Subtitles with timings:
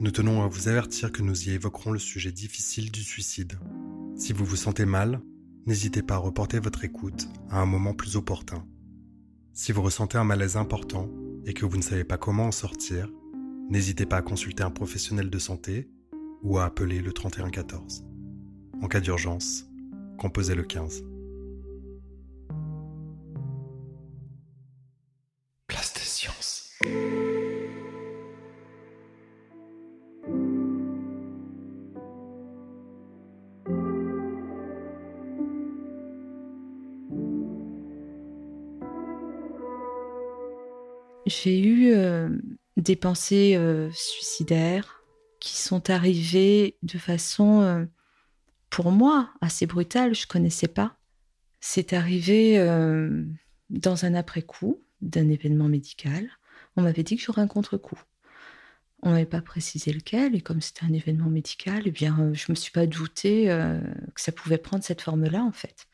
[0.00, 3.58] nous tenons à vous avertir que nous y évoquerons le sujet difficile du suicide.
[4.16, 5.20] Si vous vous sentez mal,
[5.66, 8.64] n'hésitez pas à reporter votre écoute à un moment plus opportun.
[9.52, 11.10] Si vous ressentez un malaise important
[11.44, 13.10] et que vous ne savez pas comment en sortir,
[13.68, 15.90] n'hésitez pas à consulter un professionnel de santé
[16.42, 18.02] ou à appeler le 3114.
[18.80, 19.66] En cas d'urgence,
[20.16, 21.09] composez le 15.
[41.30, 42.28] J'ai eu euh,
[42.76, 45.04] des pensées euh, suicidaires
[45.38, 47.84] qui sont arrivées de façon, euh,
[48.68, 50.12] pour moi, assez brutale.
[50.12, 50.96] Je connaissais pas.
[51.60, 52.58] C'est arrivé
[53.68, 56.30] dans un après-coup d'un événement médical.
[56.76, 58.02] On m'avait dit que j'aurais un contre-coup.
[59.02, 62.54] On m'avait pas précisé lequel, et comme c'était un événement médical, eh bien, je me
[62.54, 63.44] suis pas doutée
[64.14, 65.86] que ça pouvait prendre cette forme-là, en fait.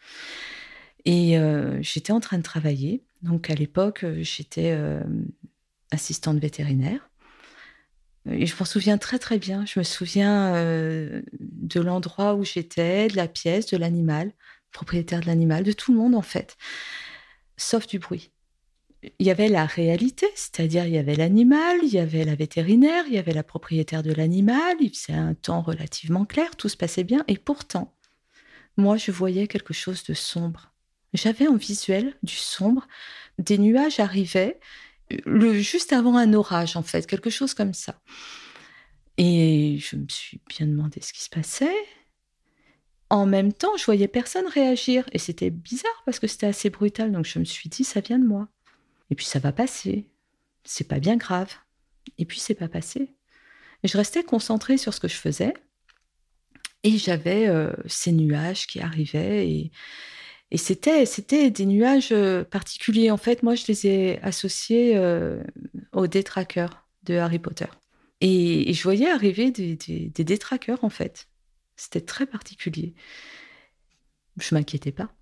[1.07, 1.39] Et
[1.81, 5.03] j'étais en train de travailler donc à l'époque, euh, j'étais euh,
[5.91, 7.11] assistante vétérinaire.
[8.29, 9.65] Et je m'en souviens très très bien.
[9.67, 14.33] Je me souviens euh, de l'endroit où j'étais, de la pièce, de l'animal,
[14.73, 16.57] propriétaire de l'animal, de tout le monde en fait,
[17.57, 18.33] sauf du bruit.
[19.21, 23.05] Il y avait la réalité, c'est-à-dire il y avait l'animal, il y avait la vétérinaire,
[23.07, 26.77] il y avait la propriétaire de l'animal, il faisait un temps relativement clair, tout se
[26.77, 27.95] passait bien, et pourtant,
[28.77, 30.73] moi je voyais quelque chose de sombre.
[31.17, 32.87] J'avais en visuel du sombre,
[33.39, 34.61] des nuages arrivaient,
[35.27, 38.01] juste avant un orage en fait, quelque chose comme ça.
[39.19, 41.77] Et je me suis bien demandé ce qui se passait.
[43.09, 47.13] En même temps, je voyais personne réagir et c'était bizarre parce que c'était assez brutal.
[47.13, 48.49] Donc je me suis dit, ça vient de moi.
[49.11, 50.11] Et puis ça va passer.
[50.65, 51.55] C'est pas bien grave.
[52.19, 53.15] Et puis c'est pas passé.
[53.85, 55.55] Je restais concentrée sur ce que je faisais.
[56.83, 59.71] Et j'avais euh, ces nuages qui arrivaient et,
[60.51, 63.11] et c'était, c'était des nuages euh, particuliers.
[63.11, 65.43] En fait, moi, je les ai associés euh,
[65.93, 67.67] aux détraqueurs de Harry Potter.
[68.21, 71.29] Et, je voyais arriver des, des, détraqueurs, en fait.
[71.75, 72.95] C'était très particulier.
[74.39, 75.13] Je m'inquiétais pas.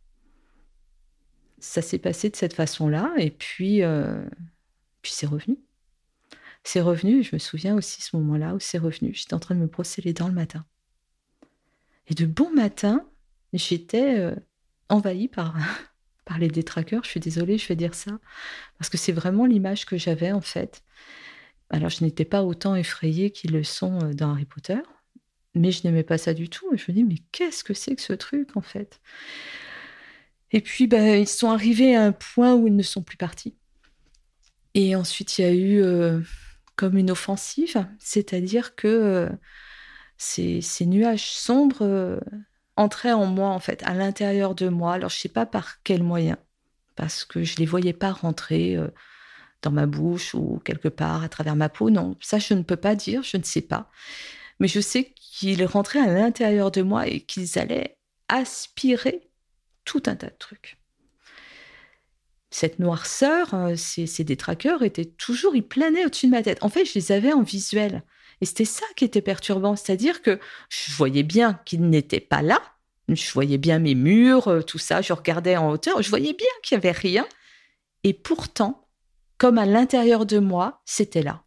[1.59, 4.25] Ça s'est passé de cette façon-là, et puis, euh,
[5.01, 5.57] puis c'est revenu.
[6.65, 9.15] C'est revenu, je me souviens aussi ce moment-là où c'est revenu.
[9.15, 10.67] J'étais en train de me brosser les dents le matin.
[12.09, 13.09] Et de bon matin,
[13.55, 14.35] j'étais
[14.89, 15.57] envahi par,
[16.25, 17.05] par les détraqueurs.
[17.05, 18.19] Je suis désolée, je vais dire ça,
[18.79, 20.83] parce que c'est vraiment l'image que j'avais en fait.
[21.71, 24.79] Alors, je n'étais pas autant effrayée qu'ils le sont euh, dans Harry Potter,
[25.55, 26.73] mais je n'aimais pas ça du tout.
[26.73, 29.01] Et je me dis, mais qu'est-ce que c'est que ce truc en fait?
[30.53, 33.57] Et puis, ben, ils sont arrivés à un point où ils ne sont plus partis.
[34.75, 36.21] Et ensuite, il y a eu euh,
[36.77, 39.29] comme une offensive, c'est-à-dire que euh,
[40.17, 42.21] ces, nuages sombres
[42.77, 44.95] entraient en moi, en fait, à l'intérieur de moi.
[44.95, 46.39] Alors, je ne sais pas par quel moyen,
[46.97, 48.89] parce que je ne les voyais pas rentrer euh,
[49.63, 51.91] dans ma bouche ou quelque part à travers ma peau.
[51.91, 53.91] Non, ça, je ne peux pas dire, je ne sais pas.
[54.61, 57.97] Mais je sais qu'ils rentraient à l'intérieur de moi et qu'ils allaient
[58.29, 59.29] aspirer
[59.85, 60.79] tout un tas de trucs.
[62.51, 66.63] Cette noirceur, euh, ces, ces détraqueurs étaient toujours, ils planaient au-dessus de ma tête.
[66.63, 68.03] En fait, je les avais en visuel.
[68.45, 70.39] Et c'était ça qui était perturbant, c'est-à-dire que
[70.69, 72.61] je voyais bien qu'ils n'étaient pas là,
[73.09, 76.51] je voyais bien mes murs, euh, tout ça, je regardais en hauteur, je voyais bien
[76.63, 77.27] qu'il n'y avait rien.
[78.03, 78.87] Et pourtant,
[79.39, 81.43] comme à l'intérieur de moi, c'était là.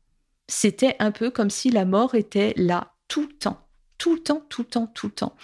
[0.47, 3.67] C'était un peu comme si la mort était là tout le temps,
[3.99, 5.35] tout le temps, tout le temps, tout le temps.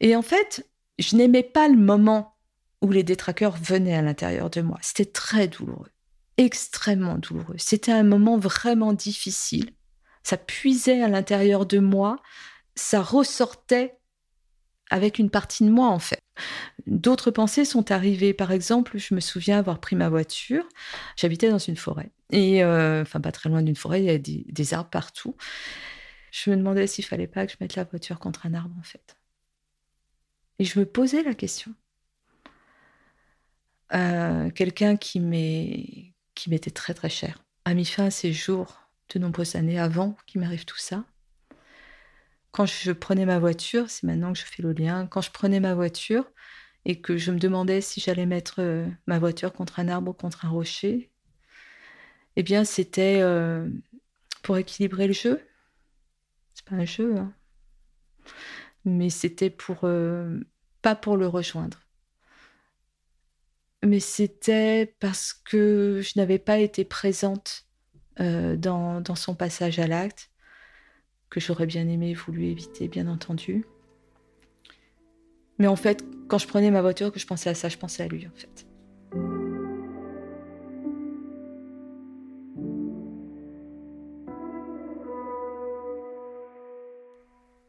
[0.00, 0.68] Et en fait,
[0.98, 2.34] je n'aimais pas le moment
[2.82, 4.78] où les détraqueurs venaient à l'intérieur de moi.
[4.82, 5.92] C'était très douloureux,
[6.36, 7.58] extrêmement douloureux.
[7.58, 9.70] C'était un moment vraiment difficile
[10.26, 12.20] ça puisait à l'intérieur de moi,
[12.74, 13.96] ça ressortait
[14.90, 16.20] avec une partie de moi en fait.
[16.88, 18.34] D'autres pensées sont arrivées.
[18.34, 20.68] Par exemple, je me souviens avoir pris ma voiture.
[21.16, 22.10] J'habitais dans une forêt.
[22.32, 25.36] Et euh, enfin, pas très loin d'une forêt, il y a des, arbres partout.
[26.32, 28.82] Je me demandais s'il fallait pas que je mette la voiture contre un arbre en
[28.82, 29.16] fait.
[30.58, 31.72] Et je me posais la question.
[33.94, 39.56] Euh, quelqu'un qui m'était très très cher a mis fin à ses jours de nombreuses
[39.56, 41.04] années avant qu'il m'arrive tout ça.
[42.52, 45.60] quand je prenais ma voiture, c'est maintenant que je fais le lien, quand je prenais
[45.60, 46.24] ma voiture
[46.86, 50.14] et que je me demandais si j'allais mettre euh, ma voiture contre un arbre ou
[50.14, 51.10] contre un rocher,
[52.36, 53.68] eh bien, c'était euh,
[54.42, 55.42] pour équilibrer le jeu.
[56.54, 57.34] C'est pas un jeu, hein.
[58.84, 60.40] mais c'était pour euh,
[60.82, 61.80] pas pour le rejoindre.
[63.82, 67.65] Mais c'était parce que je n'avais pas été présente
[68.18, 70.30] dans, dans son passage à l'acte
[71.30, 73.66] que j'aurais bien aimé voulu éviter, bien entendu.
[75.58, 78.02] Mais en fait, quand je prenais ma voiture, que je pensais à ça, je pensais
[78.02, 78.66] à lui, en fait.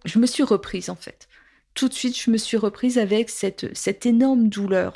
[0.05, 1.27] Je me suis reprise, en fait.
[1.73, 4.93] Tout de suite, je me suis reprise avec cette, cette énorme douleur.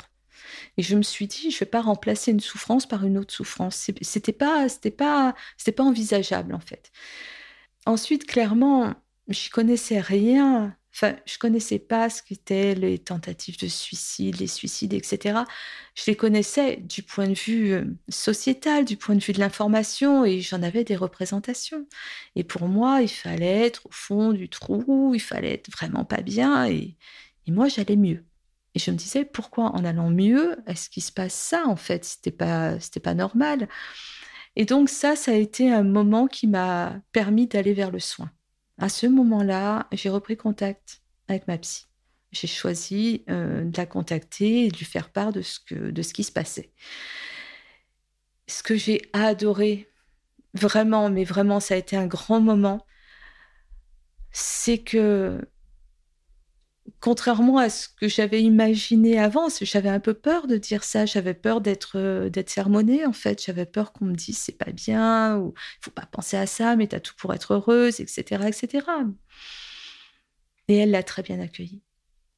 [0.78, 3.90] Et je me suis dit, je vais pas remplacer une souffrance par une autre souffrance.
[4.00, 6.90] C'était pas, c'était pas, c'était pas envisageable, en fait.
[7.86, 8.94] Ensuite, clairement,
[9.28, 10.76] je connaissais rien.
[10.94, 15.40] Enfin, je connaissais pas ce qu'étaient les tentatives de suicide, les suicides, etc.
[15.94, 20.24] Je les connaissais du point de vue euh, sociétal, du point de vue de l'information,
[20.26, 21.86] et j'en avais des représentations.
[22.36, 26.20] Et pour moi, il fallait être au fond du trou, il fallait être vraiment pas
[26.22, 26.96] bien, et,
[27.48, 28.24] moi, j'allais mieux.
[28.74, 32.04] Et je me disais, pourquoi en allant mieux, est-ce qu'il se passe ça en fait?
[32.04, 33.68] C'était pas, c'était pas normal.
[34.56, 38.30] Et donc ça, ça a été un moment qui m'a permis d'aller vers le soin.
[38.78, 41.86] À ce moment-là, j'ai repris contact avec ma psy.
[42.32, 46.02] J'ai choisi euh, de la contacter et de lui faire part de ce, que, de
[46.02, 46.72] ce qui se passait.
[48.48, 49.90] Ce que j'ai adoré,
[50.54, 52.84] vraiment, mais vraiment, ça a été un grand moment,
[54.32, 55.40] c'est que
[57.00, 61.34] contrairement à ce que j'avais imaginé avant, j'avais un peu peur de dire ça, j'avais
[61.34, 65.38] peur d'être euh, d'être sermonnée en fait, j'avais peur qu'on me dise c'est pas bien
[65.38, 68.86] ou faut pas penser à ça, mais tu as tout pour être heureuse, etc., etc.
[70.68, 71.82] Et elle l'a très bien accueilli.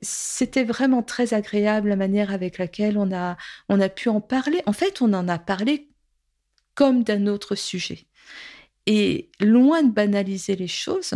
[0.03, 3.37] C'était vraiment très agréable la manière avec laquelle on a
[3.69, 4.63] on a pu en parler.
[4.67, 5.89] En fait, on en a parlé
[6.75, 8.07] comme d'un autre sujet.
[8.87, 11.15] Et loin de banaliser les choses,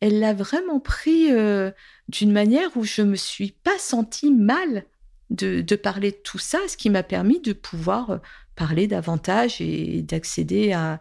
[0.00, 1.70] elle l'a vraiment pris euh,
[2.08, 4.86] d'une manière où je me suis pas sentie mal
[5.28, 8.18] de, parler de tout ça, ce qui m'a permis de pouvoir euh,
[8.56, 10.98] parler davantage et d'accéder à,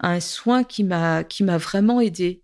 [0.00, 2.42] un soin qui m'a qui m'a vraiment aidé.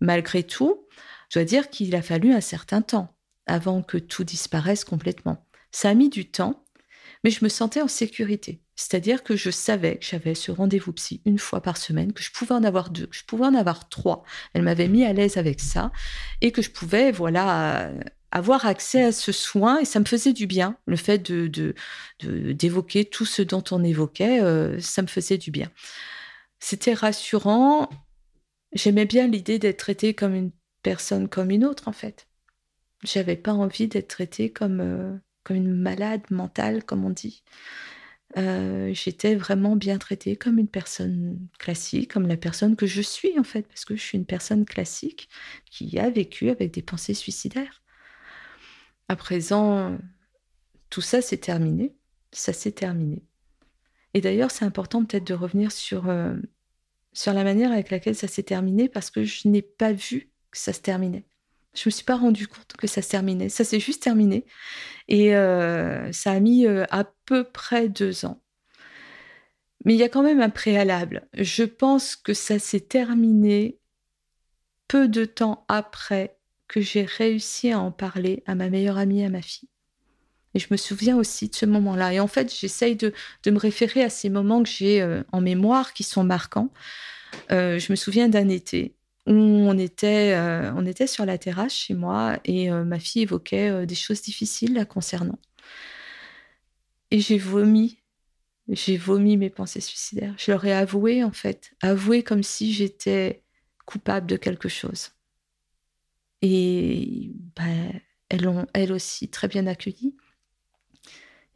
[0.00, 0.86] Malgré tout,
[1.30, 3.16] je dois dire qu'il a fallu un certain temps
[3.46, 5.46] avant que tout disparaisse complètement.
[5.72, 6.64] Ça a mis du temps,
[7.24, 8.60] mais je me sentais en sécurité.
[8.76, 12.30] C'est-à-dire que je savais que j'avais ce rendez-vous psy une fois par semaine, que je
[12.30, 14.22] pouvais en avoir deux, que je pouvais en avoir trois.
[14.54, 15.90] Elle m'avait mis à l'aise avec ça
[16.40, 17.90] et que je pouvais, voilà,
[18.30, 20.76] avoir accès à ce soin et ça me faisait du bien.
[20.86, 21.74] Le fait de,
[22.22, 25.70] d'évoquer tout ce dont on évoquait, euh, ça me faisait du bien.
[26.60, 27.88] C'était rassurant.
[28.72, 32.28] J'aimais bien l'idée d'être traitée comme une personne comme une autre, en fait.
[33.04, 35.16] J'avais pas envie d'être traitée comme, euh,
[35.54, 37.42] une malade mentale, comme on dit.
[38.36, 43.38] Euh, j'étais vraiment bien traitée comme une personne classique, comme la personne que je suis
[43.38, 45.28] en fait, parce que je suis une personne classique
[45.70, 47.82] qui a vécu avec des pensées suicidaires.
[49.08, 49.98] À présent,
[50.90, 51.94] tout ça s'est terminé,
[52.32, 53.24] ça s'est terminé.
[54.14, 56.36] Et d'ailleurs, c'est important peut-être de revenir sur, euh,
[57.12, 60.58] sur la manière avec laquelle ça s'est terminé, parce que je n'ai pas vu que
[60.58, 61.27] ça se terminait.
[61.78, 63.48] Je me suis pas rendu compte que ça se terminait.
[63.48, 64.44] Ça s'est juste terminé.
[65.06, 68.42] Et euh, ça a mis euh, à peu près deux ans.
[69.84, 71.28] Mais il y a quand même un préalable.
[71.34, 73.78] Je pense que ça s'est terminé
[74.88, 79.30] peu de temps après que j'ai réussi à en parler à ma meilleure amie, à
[79.30, 79.68] ma fille.
[80.54, 82.12] Et je me souviens aussi de ce moment-là.
[82.12, 83.12] Et en fait, j'essaye de,
[83.46, 86.72] me référer à ces moments que j'ai euh, en mémoire qui sont marquants.
[87.50, 88.97] je me souviens d'un été
[89.28, 93.68] on était, euh, on était sur la terrasse chez moi et euh, ma fille évoquait
[93.70, 95.38] euh, des choses difficiles la concernant.
[97.10, 97.98] Et j'ai vomi,
[98.68, 100.34] j'ai vomi mes pensées suicidaires.
[100.38, 103.42] Je leur ai avoué, en fait, avoué comme si j'étais
[103.86, 105.10] coupable de quelque chose.
[106.42, 110.16] Et ben, elles l'ont, elles aussi, très bien accueilli.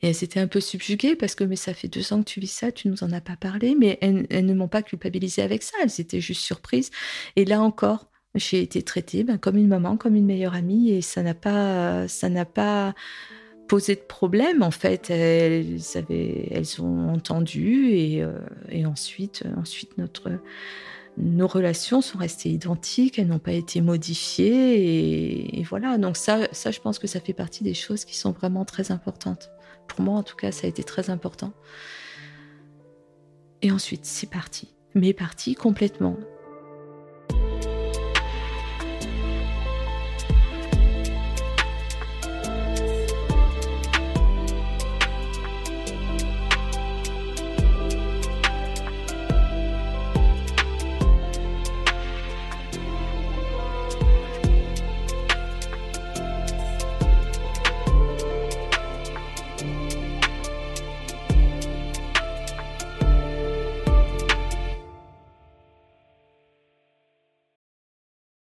[0.02, 2.40] Et elles étaient un peu subjuguées parce que mais ça fait deux ans que tu
[2.40, 5.62] vis ça, tu nous en as pas parlé, mais elles, ne m'ont pas culpabilisé avec
[5.62, 6.90] ça, elles étaient juste surprises.
[7.36, 11.02] Et là encore, j'ai été traitée ben, comme une maman, comme une meilleure amie, et
[11.02, 12.94] ça n'a pas, ça n'a pas
[13.68, 15.08] posé de problème en fait.
[15.10, 18.38] Elles ont entendu et, euh,
[18.70, 20.30] et ensuite, ensuite notre
[21.18, 25.98] nos relations sont restées identiques, elles n'ont pas été modifiées et, voilà.
[25.98, 28.90] Donc ça, ça, je pense que ça fait partie des choses qui sont vraiment très
[28.92, 29.50] importantes.
[29.88, 31.52] Pour moi, en tout cas, ça a été très important.
[33.60, 34.74] Et ensuite, c'est parti.
[34.94, 36.16] Mais parti complètement.